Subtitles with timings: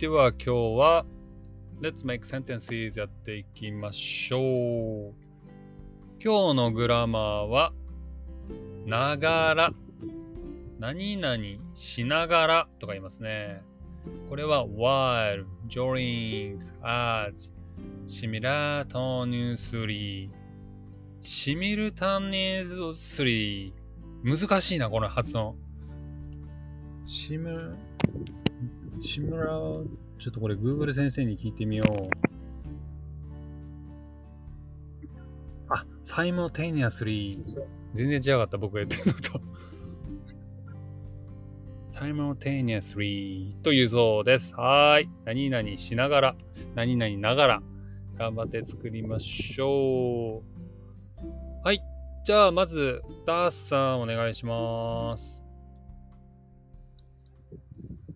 [0.00, 1.04] では今日は
[1.78, 5.14] Let's make sentences やっていきましょう。
[6.18, 7.74] 今日のグラマーは、
[8.86, 9.74] ながら。
[10.78, 11.36] 何々
[11.74, 13.60] しながらとか言いますね。
[14.30, 17.52] これは、while, during, as,
[18.06, 20.30] シミュラートニュースリー。
[21.20, 24.48] シミルタニュースリー。
[24.48, 25.58] 難しいな、この発音。
[27.12, 27.76] シム、
[29.00, 32.08] シムラ、ちょっとこれ Google 先生に聞いてみよう。
[35.68, 37.36] あ、simultaneously。
[37.94, 39.40] 全然違かった、僕が言ってるのと。
[41.90, 44.54] simultaneously というそうです。
[44.54, 45.10] はい。
[45.24, 46.36] 何々しながら、
[46.76, 47.62] 何々ながら、
[48.18, 51.64] 頑張って作りましょう。
[51.64, 51.82] はい。
[52.24, 55.39] じゃあ、まず、ダースさん、お願いします。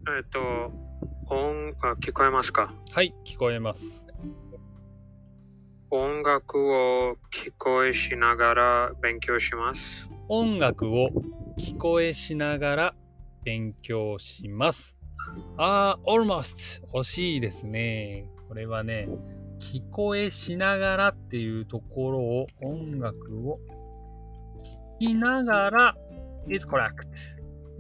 [0.07, 0.39] えっと、
[1.35, 2.75] 音あ聞こえますか？
[2.93, 4.05] はい、聞こえます。
[5.91, 9.81] 音楽を聞こえしながら勉強します。
[10.29, 11.09] 音楽を
[11.59, 12.95] 聞こえしながら
[13.45, 14.99] 勉強します。
[15.57, 18.29] あー、almost 惜しいですね。
[18.49, 19.09] これはね、
[19.59, 23.59] 聞こえしながらっていうところを音楽を
[25.01, 25.97] 聞きながら
[26.51, 27.09] is correct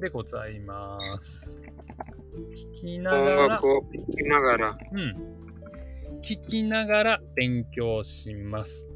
[0.00, 1.62] でございます。
[2.72, 3.42] 聞きながら。
[3.42, 4.78] 音楽を聞きながら。
[4.92, 5.34] うん。
[6.22, 8.86] 聞きながら勉強します。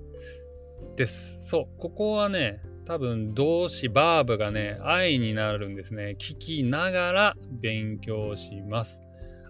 [0.96, 1.38] です。
[1.42, 1.78] そう。
[1.78, 6.16] ここはね、多分動詞、バーブがね、愛になるんですね。
[6.18, 9.00] 聞きながら勉強します。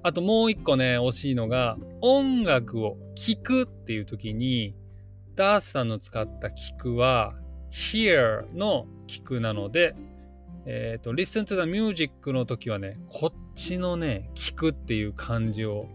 [0.03, 4.75] あともう一個ね、惜しいのが、音楽を聴くっていう時に、
[5.35, 7.35] ダースさんの使った聞くは、
[7.71, 9.95] hear の聞くなので、
[10.71, 15.89] えっ、ー、と、listen to the music の時はね、こっちのね、聞くっていう漢字を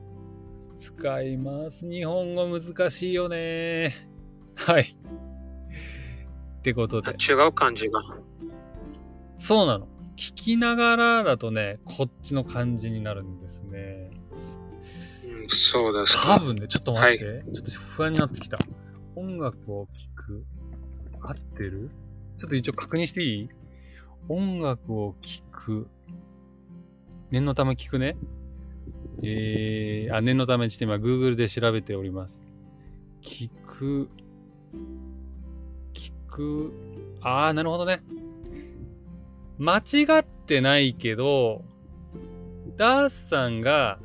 [0.76, 1.88] 使います。
[1.88, 3.94] 日本語難しいよね。
[4.56, 4.98] はい。
[6.58, 7.12] ってことで。
[7.12, 8.02] 違う漢字が。
[9.36, 9.88] そうなの。
[10.16, 14.10] 聞きながらだとね、こっちの漢字になるんですね。
[15.24, 18.58] うん、そうです、多分ね、ちょっと待って、はい、ちょっと不安になってきた。
[19.16, 20.46] 音楽を聴く。
[21.22, 21.92] 合ってる？
[22.40, 23.50] ちょっと一応確認していい？
[24.30, 25.88] 音楽を聴く。
[27.32, 28.16] 念のため聞くね。
[29.24, 32.40] えー、あ、念のためちょっと今 Google で調べております。
[33.22, 34.10] 聞く。
[35.94, 36.74] 聞く。
[37.22, 38.02] ああ、なるほどね。
[39.58, 41.64] 間違ってないけど、
[42.76, 44.00] ダースさんが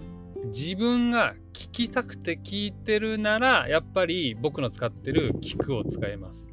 [0.47, 6.49] 自分が聞きたくて聞いてるなら、やっぱり僕の使ってる聞くを使います。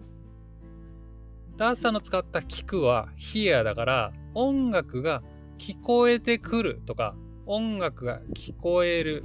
[1.58, 5.24] ダースさんの使った聞くは hear だから音楽が
[5.58, 9.24] 聞こえてくるとか音楽が聞こえる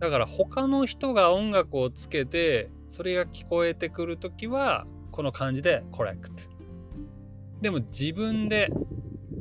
[0.00, 6.48] だから他の人が音楽をつけてそれが聞こえてくるときはこの漢字で correct
[7.60, 8.70] でも自分で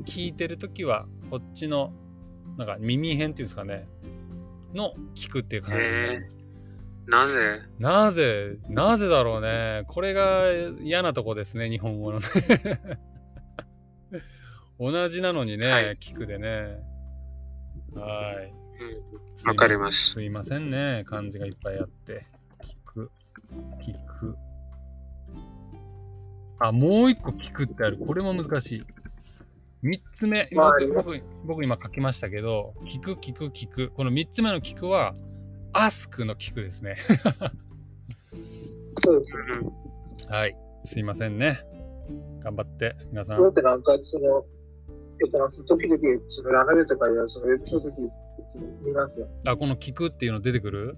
[0.05, 1.91] 聞いてるときはこっちの
[2.57, 3.87] なんか耳辺っていうんですかね
[4.73, 6.40] の聞くっていう感じになります。
[7.07, 7.61] なぜ？
[7.79, 8.57] なぜ？
[8.69, 9.83] なぜだろうね。
[9.87, 10.51] これが
[10.81, 12.27] 嫌なとこですね、日本語のね。
[14.79, 16.79] 同じなのにね、はい、聞くでね。
[17.93, 18.53] はい。
[19.45, 20.13] わ、うん、かります。
[20.13, 22.25] すいませんね、漢字がいっぱいあって。
[22.63, 23.11] 聞く、
[23.81, 24.35] 聞く。
[26.59, 27.97] あ、もう一個聞くってある。
[27.97, 28.83] これも難しい。
[29.81, 33.89] 三つ目、僕僕僕今書きましたけど、聞く、聞く、聞く。
[33.89, 35.15] この三つ目の聞くは、
[35.73, 36.97] アスクの聞くですね。
[39.03, 39.43] そうですね。
[40.27, 40.55] はい。
[40.83, 41.59] すいませんね。
[42.43, 43.37] 頑張って、皆さん。
[43.37, 44.45] どうやってなんか、その、
[45.23, 48.01] えっと、時々、その、流れとかいう、その、ウェブ書籍
[48.83, 49.27] 見ますよ。
[49.45, 50.97] あ、この聞くっていうの出てくる？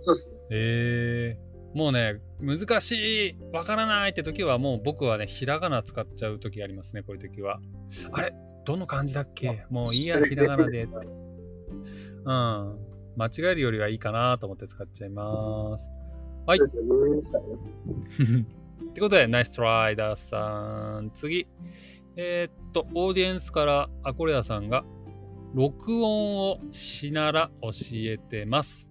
[0.00, 0.38] そうですね。
[0.50, 7.60] えー、もうね、難しい、わからないって時は、もう僕はね、ひらがな使っちゃう時ありますね、こういう時は。
[8.12, 8.34] あれ？
[8.64, 9.64] どの漢字だっけ？
[9.70, 10.84] もういいや、ひらがなで。
[10.84, 12.87] うん。
[13.18, 15.90] 間違えるよりはいいかなと思って使っちゃいます。
[16.46, 16.60] はい。
[16.60, 16.62] っ
[18.94, 21.10] てことで、ナイストライダーさん。
[21.12, 21.48] 次。
[22.14, 24.84] えー、っと、オーディエンスからアコレアさんが、
[25.52, 28.88] 録音をしなら教えてます。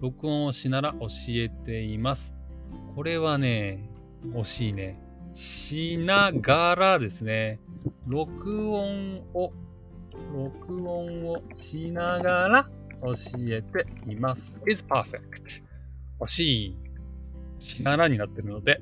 [0.00, 2.34] 録音をしなら教えています。
[2.94, 3.88] これはね、
[4.34, 5.00] 惜しいね。
[5.32, 7.60] しながらですね。
[8.08, 9.52] 録音を、
[10.34, 12.70] 録音をしながら
[13.02, 13.14] 教
[13.48, 14.60] えています。
[14.66, 15.62] is perfect.
[16.20, 16.76] 惜しい。
[17.58, 18.80] しならになってるので、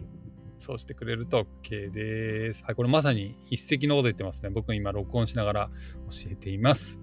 [0.57, 2.65] そうしてくれると OK です。
[2.65, 4.51] はい、これまさに一石のこと言ってますね。
[4.51, 5.71] 僕今録音しながら
[6.11, 7.01] 教えています。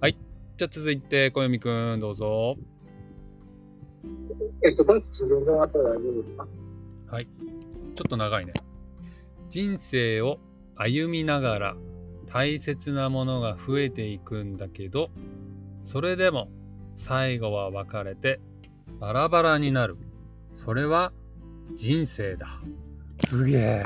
[0.00, 0.18] はい。
[0.56, 2.56] じゃあ続いて、小読くん、どうぞ。
[4.64, 6.46] えっと、どっちの後はどうですか？
[7.10, 7.26] はい。
[7.26, 8.52] ちょっと長いね。
[9.48, 10.38] 人生を
[10.76, 11.76] 歩みながら
[12.26, 15.10] 大切なものが増えていくんだけど、
[15.88, 16.50] それでも
[16.96, 18.40] 最後は別れて
[19.00, 19.96] バラバラになる。
[20.54, 21.14] それは
[21.76, 22.46] 人生だ。
[23.26, 23.84] すげえ。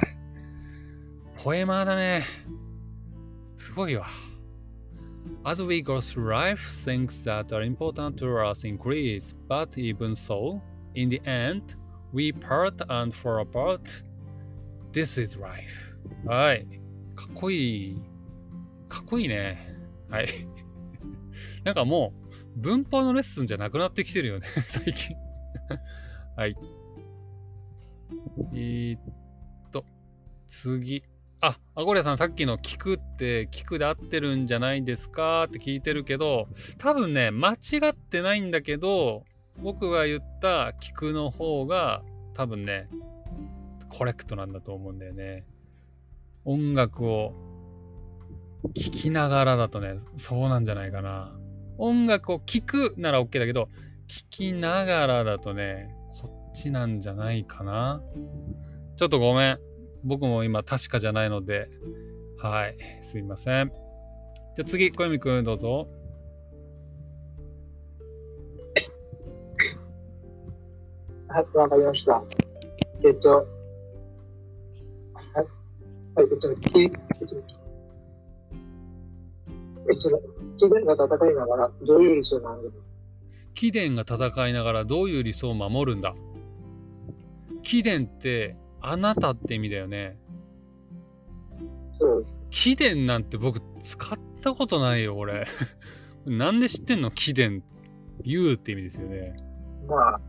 [1.36, 2.24] ポエマーだね。
[3.56, 4.08] すごいわ。
[5.44, 10.60] As we go through life, things that are important to us increase, but even so,
[10.96, 11.76] in the end,
[12.12, 14.04] we part and fall apart.
[14.90, 15.96] This is life.
[16.26, 16.66] はい。
[17.14, 18.02] かっこいい。
[18.88, 19.56] かっこいいね。
[20.10, 20.26] はい。
[21.64, 22.12] なんかも
[22.56, 25.16] う、文法のレッスンじゃなくなってきてるよね、 最近。
[26.36, 26.56] はい。
[28.54, 29.00] えー、っ
[29.70, 29.84] と、
[30.46, 31.04] 次。
[31.40, 36.48] あ、アゴリアさん、さっきの聞くって、聞くで合ってるんじゃないですかって聞いてるけど、
[36.78, 37.56] 多分ね、間違
[37.90, 39.24] ってないんだけど、
[39.60, 42.02] 僕が言った聞くの方が、
[42.34, 42.88] 多分ね、
[43.88, 45.44] コレクトなんだと思うんだよね。
[46.44, 47.34] 音楽を
[48.74, 51.32] 聴きながらだとね、そうなんじゃないかな。
[51.82, 53.68] 音楽を聴くなら OK だけど、
[54.06, 58.00] 聴きながらだとね、こっちなんじゃないかな。
[58.96, 59.58] ちょっとごめん。
[60.04, 61.68] 僕も今確かじゃないので、
[62.38, 63.72] はい、すいません。
[64.54, 65.88] じゃあ次、小泉くんどうぞ。
[71.26, 72.24] はい、わかりました。
[73.04, 75.36] えっと、はい、
[76.14, 77.61] はい、えっと、き
[79.90, 82.62] えっと、えっと、気分が戦いながら、どういう理想なのか。
[83.54, 86.14] 貴殿が戦いながらどういう理想を守るんだ
[87.62, 90.18] 貴殿ってあなたって意味だよね。
[92.00, 92.44] そうです。
[92.50, 95.46] 貴殿なんて僕使ったことないよ、俺。
[96.26, 97.60] なんで知ってんの貴殿。
[98.24, 99.36] 言うって意味ですよね。
[99.88, 100.20] まあ、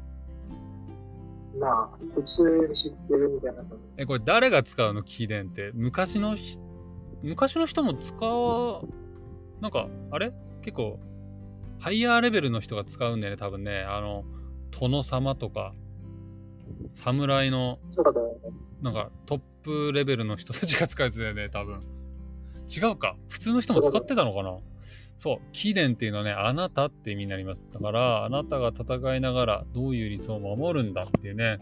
[1.60, 4.02] まあ、普通に知ってるみたいな感じです。
[4.04, 5.72] え、これ誰が使うの貴殿って。
[5.74, 6.36] 昔の、
[7.24, 8.84] 昔の人も使わ、
[9.64, 10.34] なんか、あれ？
[10.62, 11.00] 結構、
[11.80, 13.84] ハイヤーレベルの人が使うんだよね、多分ね。
[13.88, 14.26] あの、
[14.78, 15.74] 殿様とか、
[16.94, 17.80] 侍の。
[18.82, 21.80] なんかトップレベルの人たちが使うやつだよね、多分。
[22.68, 23.16] 違うか。
[23.30, 24.58] 普通の人も使ってたのかな？
[25.18, 25.38] そう。
[25.54, 27.66] 貴殿っていうのはね、あなたって意味になります。
[27.72, 31.58] だから、あなたが戦いながらどういう理想を守るんだっていうね。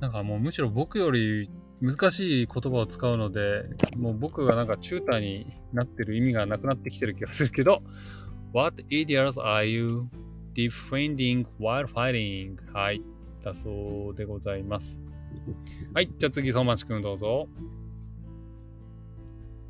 [0.00, 1.48] なんかもうむしろ僕より
[1.80, 3.64] 難しい言葉を使うので、
[3.96, 7.82] もう僕がなんかチューターになってる意味がなくなってきてる気がするけど、
[8.52, 10.08] What idiots are you
[10.54, 12.56] defending while fighting?
[12.72, 13.02] はい。
[13.44, 15.00] だそうでございます。
[15.94, 17.48] はい、じゃあ次、相馬市くんどうぞ。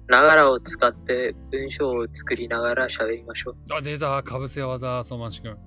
[0.07, 3.57] ながらを使って文章を作りながら喋りましょう。
[3.75, 5.59] あ、出た、かぶせ技、相馬市くん。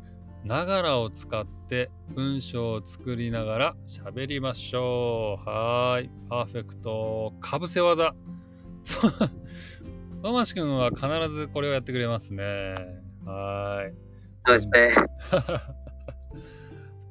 [0.44, 5.50] ながらを使って文章を作りながら喋りましょう。
[5.50, 7.34] はーい、パーフェクト。
[7.40, 8.16] かぶせ技。
[8.82, 9.12] そう、
[10.24, 12.44] 相馬市くんは必ずこれをやってくれますね。
[13.24, 13.94] はーい。
[14.48, 14.92] そうですね。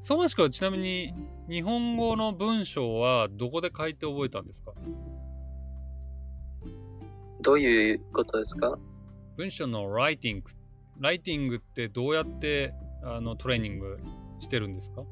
[0.01, 1.15] 相馬市くんはちなみに
[1.49, 4.73] 日本語の文章はどこで書いて覚えたんですか？
[7.43, 8.77] どういうことですか？
[9.37, 10.51] 文章のライティング。
[10.99, 13.99] ライティングってどうやってあのトレーニング
[14.39, 15.03] してるんですか？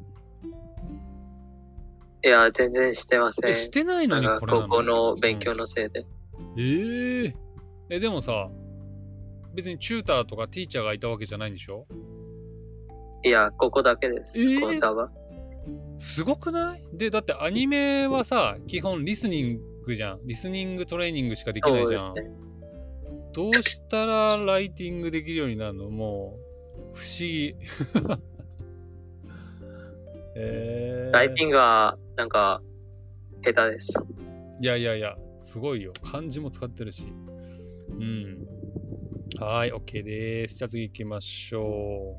[2.24, 3.50] いや、全然してません。
[3.50, 6.06] え、してないのにこれ高校の勉強のせいで。
[6.56, 7.34] えー
[7.90, 8.48] え、でもさ、
[9.54, 11.86] 別にチューターとかティーチャーがいたわけじゃないんでしょ？
[13.24, 14.40] いや、ここだけです。
[14.40, 15.10] えーコンサバ。
[15.98, 16.84] すごくない？
[16.92, 20.20] で、だってアニメはさ、基本リスニングじゃん。
[20.24, 22.00] リスニングトレーニングしかできないじゃん。
[22.00, 22.30] そうね。
[23.32, 25.90] どうしたらライティングできるようになるの？
[25.90, 26.47] もう、
[26.98, 27.54] 不思議。
[30.34, 32.60] えー、ライティングはなんか
[33.42, 34.02] 下手です。
[34.60, 35.92] いやいやいや、すごいよ。
[36.02, 37.04] 漢字も使ってるし。
[37.90, 38.46] うん。
[39.40, 40.58] はーい、OK です。
[40.58, 42.16] じゃあ次行きましょ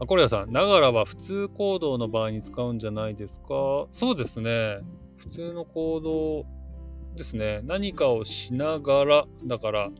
[0.00, 0.02] う。
[0.02, 3.86] あ、コレアさん、ながらは普通行動の場合に使うんじゃないですか？
[3.90, 4.78] そうですね。
[5.16, 6.46] 普通の行動
[7.16, 7.60] ですね。
[7.64, 9.90] 何かをしながら、だから、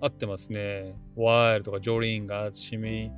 [0.00, 0.94] 合ってますね。
[1.16, 3.10] while とか during がしみ、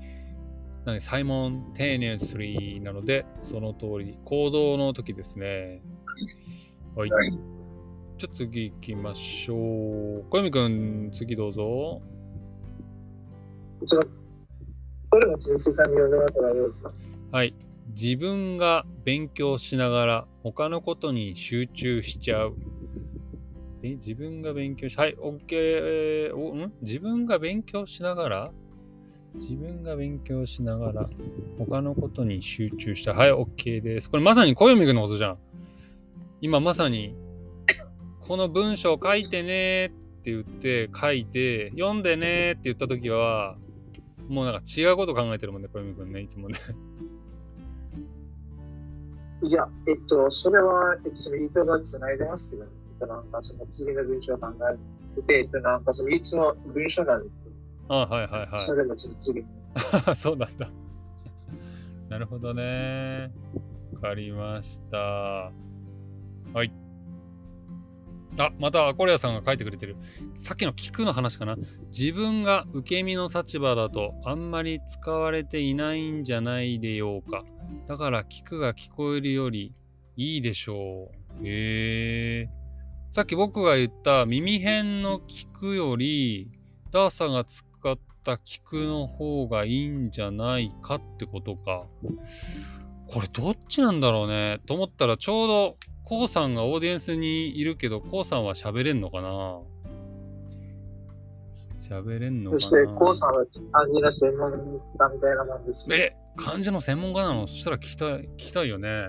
[0.84, 5.82] 何、サイモン tenuously なので、その通り、行動の時ですね。
[6.94, 7.10] はい。
[7.10, 7.30] はい
[8.20, 10.24] じゃあ次行きましょう。
[10.28, 12.02] 小泉くん、次どうぞ。
[13.78, 14.02] こちら、
[15.10, 16.92] これも人生さんに読んでもらったらどうですか？
[17.30, 17.54] はい。
[17.96, 22.56] 自分が勉強しながら他のことに集中しちゃう。
[23.82, 26.34] え、自分が勉強し、はい、OK。
[26.34, 26.72] おん？
[26.82, 28.52] 自分が勉強しながら
[29.34, 31.10] 自分が勉強しながら
[31.58, 33.12] 他のことに集中した。
[33.14, 34.10] はい、OK です。
[34.10, 35.38] これまさに小読みくんのことじゃん。
[36.40, 37.14] 今まさに、
[38.20, 39.90] この文章書いてねっ
[40.22, 43.56] て言って書いて、読んでねって言ったときは、
[44.28, 46.58] もうなんか違うこと考えてるもんね、小読みくんね、いつもね。
[49.42, 54.48] いや、えっと、それは、えっと、その糸がつないでますけど、えっと、なんかその次の文章を考
[55.18, 57.30] えて、えっと、なんかそのいつも文章なんで、
[57.88, 58.60] あはいはいはい。
[58.60, 59.44] それもちょっと次。
[60.16, 60.68] そうなんだ。
[62.08, 63.32] なるほどね。
[63.94, 64.98] わかりました。
[64.98, 65.52] は
[66.64, 66.72] い。
[68.38, 69.96] あ、またアコレアさんが書いてくれてる。
[70.38, 71.56] さっきの聞くの話かな。
[71.90, 77.44] 自分が受け身の立場だとあんまり使われていないんじゃないでようか。
[77.86, 79.74] だから聞くが聞こえるより
[80.16, 81.46] いいでしょう。
[81.46, 82.48] へえ。
[83.12, 86.50] さっき僕が言った耳辺の聞くより、
[86.92, 91.86] ダーさんが使った聞くの方がいいんじゃないかってことか。
[93.06, 94.60] これどっちなんだろうね。
[94.66, 99.60] と思ったらちょうどコウさんがオーディエンスにいるけど、コウさんは喋れんのかな
[101.76, 104.58] 喋れんのかなそして、コウさんは漢字の専門家
[105.14, 107.46] みたいなもんですえ漢字の専門家なの？
[107.46, 109.08] そしたら聞きたい聞きたいよね。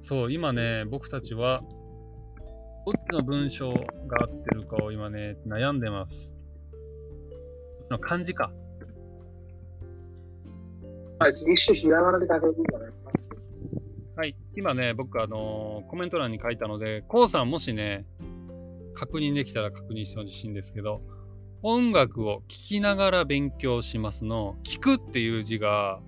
[0.00, 1.62] そう、今ね、僕たちは、
[2.84, 3.78] どっちの文章が
[4.22, 6.30] 合ってるかを今ね、悩んでます。
[7.90, 8.52] の漢字か。
[11.18, 13.10] はい、一種ひらがなで書けるんじゃないですか。
[14.16, 18.04] はい、今ね、僕、あのーコメント欄に書いたので、コウさんもしね、
[18.92, 21.00] 確認できたら確認してほしいんですけど、
[21.62, 26.00] 音楽を聴きながら勉強しますの、聞くっていう字が、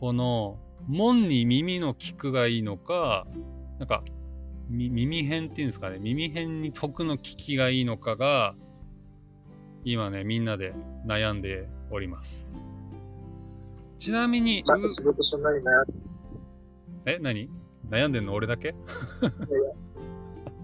[0.00, 3.26] この、門に耳の聞くがいいのか、
[3.78, 4.15] なんか、み
[4.68, 8.54] 耳辺っていうんですかね、耳辺に徳の聞きがいいのかが、
[9.84, 10.74] 今ね、みんなで
[11.06, 12.48] 悩んでおります。
[13.98, 15.92] ちなみに、まあ、う僕そんなに悩んで
[17.06, 17.48] え、何？
[17.88, 18.68] 悩んでんの俺だけ？
[18.68, 18.72] い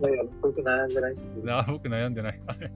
[0.02, 1.32] やいや、僕悩んでないです
[1.68, 2.42] 僕悩んでない。
[2.46, 2.72] あれ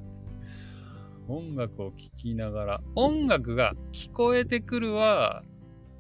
[1.27, 5.43] 音楽を聴きながら、音楽が聞こえてくるは、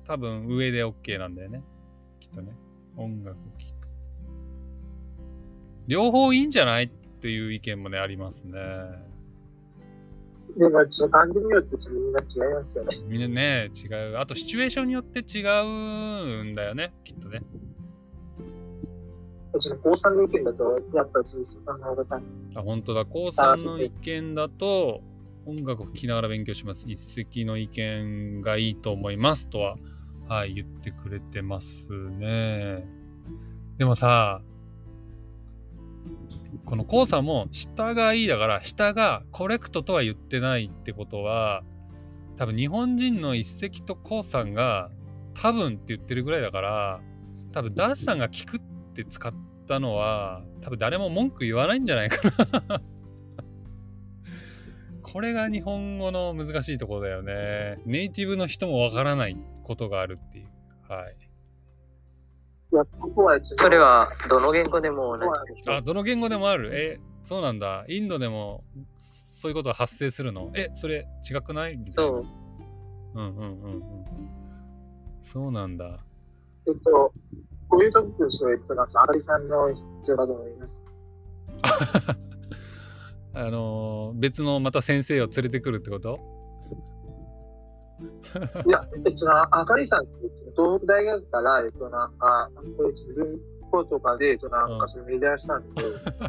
[0.06, 1.64] 多分上で OK なんだよね。
[2.20, 2.52] きっとね。
[2.96, 3.75] 音楽を聴く。
[5.86, 6.84] 両方いいんじゃない？
[6.84, 6.88] っ
[7.20, 8.60] ていう意見もね、ありますね。
[10.56, 12.96] でも、ちょっと漢字によってみんな違いますよね。
[13.06, 14.18] みんなね、違う。
[14.18, 16.94] あと、シチュエーションによって違うんだよね。
[17.04, 17.42] きっとね。
[19.82, 22.22] 高さんの意見だと、やっぱり鈴木さんの方が単
[22.54, 23.04] あ、本当だ。
[23.04, 25.02] 高さんの意見だと、
[25.46, 26.84] 音楽を聴きながら勉強します。
[26.88, 29.76] 一石の意見がいいと思いますとは、
[30.28, 32.86] はい、言ってくれてますね。
[33.78, 34.42] でもさ、
[36.66, 41.62] このコウさんも下がいいだから、下がコレクトとは言ってないってことは、
[42.36, 44.90] 多分日本人の一石とコウさんが
[45.32, 47.00] 多分って言ってるぐらいだから、
[47.52, 48.60] 多分ダースさんが聞くっ
[48.94, 49.32] て使っ
[49.68, 52.30] たのは、多分誰も文句言わないんじゃないか
[52.68, 52.82] な。
[55.02, 57.78] これが日本語の難しいところだよね。
[57.86, 60.48] ネイティブの人もわからないことがあるっていう。
[60.88, 61.25] はい。
[63.56, 66.70] それはどの言語でも同じですあ、どの言語でもある？
[66.74, 67.84] え、そうなんだ。
[67.88, 68.64] インドでも
[68.98, 70.50] そういうことが発生するの？
[70.54, 71.76] え、それ違くない？
[71.76, 72.26] みたいなそう。
[73.14, 73.82] うんうんうんうん。
[75.22, 75.98] そうなんだ。
[76.66, 77.12] えっと、
[77.68, 79.68] こういう時として、えっと、なんか、あかりさんの
[80.02, 80.82] 必要だと思います？
[83.34, 86.18] あのー別のまた先生を連れてくるってこと？
[88.66, 90.12] いや、えっと、あかりさんって、
[90.56, 95.82] 東北大学から、えっと、なんか、こういう文法とかで、えっと、なんか、それメジャーしたんで、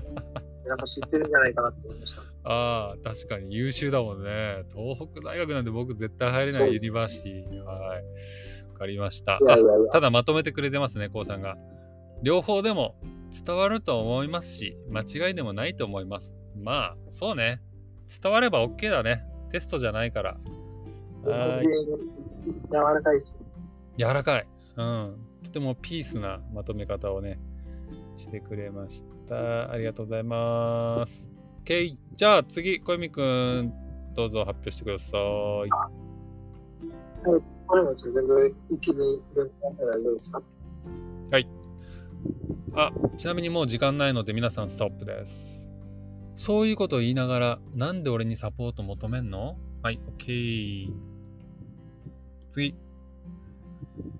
[0.67, 2.21] なんか知ってるんじゃないかなって思いました。
[2.43, 4.65] ああ、確かに優秀だもんね。
[4.73, 7.63] 東北大学なんて僕絶対入れない university。
[7.63, 8.03] はい。
[8.73, 9.35] わかりました。
[9.35, 11.57] あいやいやいや、ただまとめてくれてますね、こうさんが。
[12.23, 12.95] 両方でも
[13.45, 16.33] 伝わると思いますし、間違いでもないと思います。
[16.55, 17.61] まあ、そうね。
[18.21, 19.23] 伝われば OK だね。
[19.49, 20.37] テストじゃないから。
[21.23, 21.63] はーい。
[22.71, 23.41] 柔らかいっす。
[23.97, 24.47] 柔らかい。
[24.77, 25.17] うん。
[25.43, 27.39] とてもピースなまとめ方をね、
[28.15, 29.71] してくれました。
[29.71, 31.27] ありがとうございます。
[31.65, 31.97] OK。
[32.15, 33.73] じゃあ次、小泉くん、
[34.15, 35.21] どうぞ発表してください。
[37.67, 38.95] これもちょっと全部一気に
[39.35, 40.41] 文法ったらどうですか？
[42.75, 45.69] あ、ちなみにもう時間ないので皆さんストップです。
[46.35, 49.57] そういうことを言いながら、なんで俺にサポート求めんの？
[49.81, 50.91] はい、OK。
[52.49, 52.75] 次。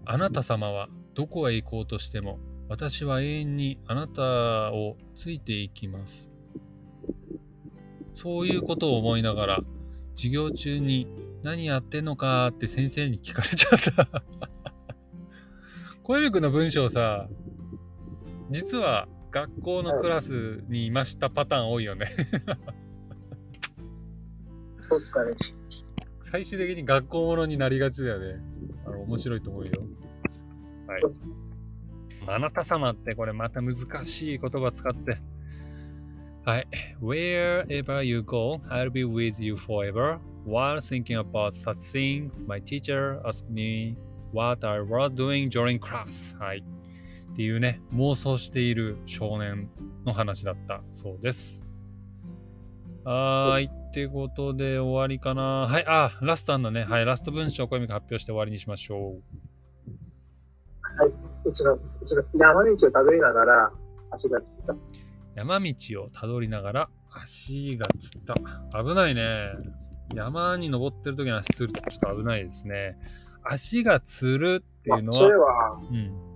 [0.05, 6.29] あなた様はどこへ行こうとしても、私は永遠にあなたをついていきます。
[8.13, 9.59] そういうことを思いながら、
[10.15, 11.07] 授業中に
[11.43, 14.23] 何やってんのかって先生に聞かれちゃった。
[16.03, 17.29] 小指くんの文章さ、
[18.49, 22.15] 実は学校のクラスにいましたパターン多いよね。
[24.81, 25.35] そうっすかね。
[26.19, 28.41] 最終的に学校ものになりがちだよね。
[28.87, 29.71] あの面白いと思うよ。
[30.87, 30.99] はい。
[32.29, 33.75] あなた様ってこれまた難
[34.05, 35.17] しい言葉使って。
[36.45, 36.67] はい。
[37.01, 40.19] Wherever you go, I'll be with you forever.
[40.45, 43.97] While thinking about such things, my teacher asked me
[44.31, 46.37] what I was doing during class.
[46.39, 46.63] はい。
[47.33, 49.69] っていうね、妄想している少年
[50.05, 51.61] の話だったそうです。
[53.03, 53.69] はーい。
[53.97, 55.65] ってことで終わりかな。
[55.67, 55.85] はい。
[55.87, 56.83] あ、ラストあんだね。
[56.83, 57.05] はい。
[57.05, 59.23] ラスト文章を小読み発表して終わりにしましょう。
[61.49, 63.71] うちの、うちの山道をたどりながら
[64.11, 64.75] 足がつった。
[65.33, 65.73] 山道
[66.03, 68.35] をたどりながら足がつった。
[68.77, 69.49] 危ないね。
[70.13, 72.99] 山に登ってる時に足つるとちょっと危ないですね。
[73.43, 76.26] 足がつるっていうのそれは、は、うん。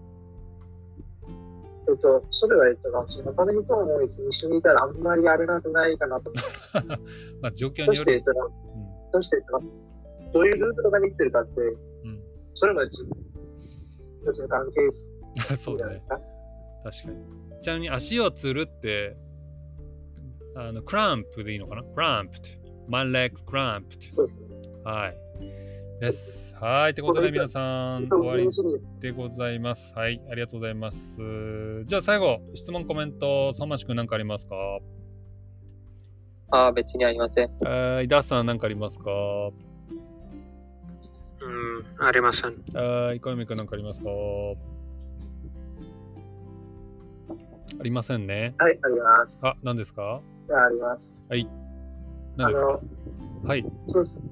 [1.91, 7.01] えっと、それは、えっと、その他の人も一緒にいたらあんまりやれなくないかなと思って。
[7.41, 8.37] まあ状況そして、えによる
[9.09, 9.11] っ。
[9.11, 9.91] と、そして、えっと
[10.33, 12.23] どういうルートとかに行ってるかって、うん。
[12.53, 13.03] それも一
[14.23, 15.07] 一つの関係性
[15.51, 16.91] うん、 そうだねじゃないで。
[16.91, 17.11] すか。
[17.11, 17.19] 確か
[17.55, 17.61] に。
[17.61, 19.17] ちなみに足をつるって、
[20.55, 21.83] あの、クランプでいいのかな？
[21.83, 22.37] クランプ
[22.87, 24.13] My legs cramped.
[24.15, 24.47] そうですね。
[24.83, 25.17] はい。
[26.01, 26.55] です。
[26.55, 26.91] はい。
[26.91, 28.89] ってことで皆さん、終わりです。
[28.99, 29.93] でございます。
[29.95, 31.21] はい、ありがとうございます。
[31.85, 34.55] じゃあ最後、質問、コメント、相馬市くん何かありますか？
[36.49, 37.51] ああ、別にありません。
[37.59, 39.11] はい、ダースさん何かありますか？
[41.41, 41.47] う
[42.03, 42.55] ん、ありません。
[42.73, 44.09] はい、小泉くん何かありますか？
[47.79, 48.55] ありませんね。
[48.57, 49.47] はい、あります。
[49.47, 50.19] あ、何ですか？
[50.47, 51.23] じゃあ、あります。
[51.29, 51.47] 何
[52.47, 52.67] あですか？
[52.67, 52.81] の、
[53.47, 53.63] はい。
[53.85, 54.25] そうですね。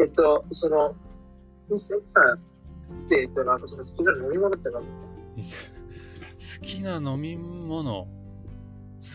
[0.00, 0.94] えっと、その、
[2.04, 2.38] さんっ
[3.08, 4.82] て、えっと、なんかその好きな飲み物って何
[5.36, 5.72] ですか？
[6.60, 8.04] 好きな飲み物？
[8.04, 8.08] 好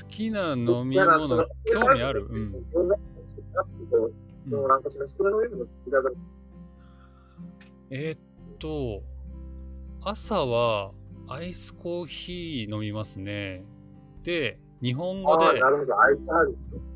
[0.09, 1.27] きな飲み物？
[1.27, 2.27] の興味ある？
[2.29, 2.53] うん。
[7.91, 8.19] えーっ
[8.57, 9.03] と、
[10.01, 10.93] 朝は
[11.27, 13.63] アイスコーヒー飲みますね。
[14.23, 15.61] で、日本語で。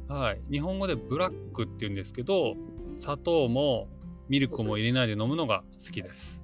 [0.07, 2.55] はい、日本語でブラックって言うんですけど、
[2.95, 3.87] 砂糖も
[4.29, 6.41] ミルクも入れないで飲むのが好きです。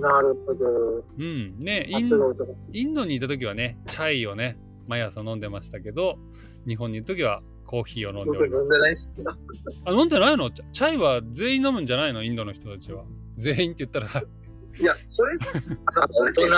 [0.00, 1.04] なるほど。
[1.18, 1.58] うん。
[1.58, 2.20] ね、イさン。
[2.72, 6.18] インドにいた時はね、チャイをね、毎朝飲んでましたけど、
[6.66, 8.62] 日本にいる時はコーヒーを飲んでおります。
[8.62, 9.10] 僕飲んでないっす。
[9.84, 10.50] あ、飲んでないの？
[10.50, 12.22] チャイは全員飲むんじゃないの？
[12.22, 13.04] インドの人たちは。
[13.36, 14.06] 全員って言ったら、
[14.78, 15.38] いや、それ、
[15.94, 16.48] あのそれって、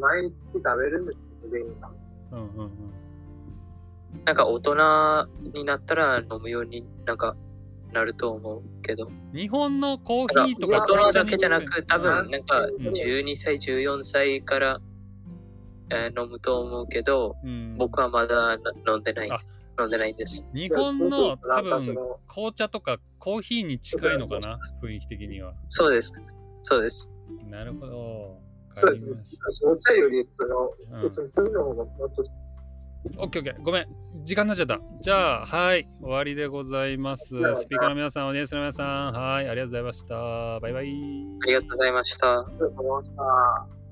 [0.00, 1.20] 毎日食べるんですよ、
[1.50, 1.90] 全員が。
[2.32, 2.70] うんうんうん。
[4.24, 7.36] なんか大人になったら飲むようになんか
[7.92, 9.10] なると思うけど。
[9.32, 14.80] 日本のコーヒーとかか大人だけじゃなく多分なんかうん12歳、14歳から、
[15.90, 19.38] えー飲むと思うけど、うん、僕はまだな飲んでないあ。
[19.78, 20.46] 飲んでないんです。
[20.54, 24.58] 日本の多分の紅茶とかコーヒーに近いのかな？
[24.82, 25.52] 雰囲気的には。
[25.68, 26.12] そうです。
[26.62, 27.12] そうです。
[27.50, 28.40] なるほど。
[28.72, 29.64] そうですねわかりまし。
[29.66, 32.30] お茶より、その、うん別にそういうのももっとた
[33.18, 33.62] オッケーオッケー。
[33.62, 33.86] ごめん。
[34.22, 34.80] 時間になっちゃった。
[35.00, 35.88] じゃあ、はい。
[36.00, 37.26] 終わりでございます。
[37.26, 39.48] スピーカーの皆さん、オーディエンスの皆さん、はい。
[39.48, 40.60] ありがとうございました。
[40.60, 40.86] バイバイ。
[41.42, 42.40] ありがとうございました。
[42.40, 43.83] お疲れ様でした。